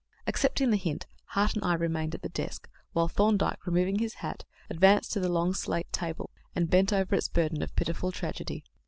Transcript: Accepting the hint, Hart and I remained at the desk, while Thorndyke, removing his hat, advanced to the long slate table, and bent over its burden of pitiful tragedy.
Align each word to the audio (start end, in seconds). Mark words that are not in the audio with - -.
Accepting 0.25 0.71
the 0.71 0.77
hint, 0.77 1.05
Hart 1.25 1.53
and 1.53 1.63
I 1.63 1.75
remained 1.75 2.15
at 2.15 2.23
the 2.23 2.29
desk, 2.29 2.67
while 2.91 3.07
Thorndyke, 3.07 3.67
removing 3.67 3.99
his 3.99 4.15
hat, 4.15 4.45
advanced 4.67 5.11
to 5.11 5.19
the 5.19 5.29
long 5.29 5.53
slate 5.53 5.93
table, 5.93 6.31
and 6.55 6.71
bent 6.71 6.91
over 6.91 7.13
its 7.13 7.27
burden 7.29 7.61
of 7.61 7.75
pitiful 7.75 8.11
tragedy. 8.11 8.63